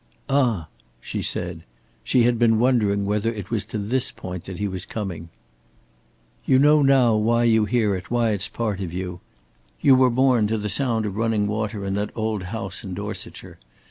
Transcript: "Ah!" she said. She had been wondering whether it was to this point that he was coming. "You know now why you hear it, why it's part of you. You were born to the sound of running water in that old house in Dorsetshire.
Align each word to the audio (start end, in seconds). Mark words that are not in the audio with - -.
"Ah!" 0.31 0.67
she 0.99 1.21
said. 1.21 1.61
She 2.03 2.23
had 2.23 2.39
been 2.39 2.57
wondering 2.57 3.05
whether 3.05 3.31
it 3.31 3.51
was 3.51 3.65
to 3.65 3.77
this 3.77 4.11
point 4.11 4.45
that 4.45 4.57
he 4.57 4.67
was 4.67 4.83
coming. 4.83 5.29
"You 6.43 6.57
know 6.57 6.81
now 6.81 7.15
why 7.15 7.43
you 7.43 7.65
hear 7.65 7.93
it, 7.93 8.09
why 8.09 8.31
it's 8.31 8.47
part 8.47 8.79
of 8.79 8.91
you. 8.91 9.21
You 9.79 9.93
were 9.93 10.09
born 10.09 10.47
to 10.47 10.57
the 10.57 10.69
sound 10.69 11.05
of 11.05 11.17
running 11.17 11.45
water 11.45 11.85
in 11.85 11.93
that 11.93 12.09
old 12.17 12.41
house 12.49 12.83
in 12.83 12.95
Dorsetshire. 12.95 13.59